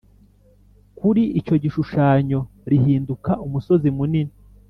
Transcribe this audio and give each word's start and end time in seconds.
kuri 0.97 1.23
icyo 1.39 1.55
gishushanyo 1.63 2.39
rihinduka 2.69 3.31
umusozi 3.45 3.87
munini 3.97 4.33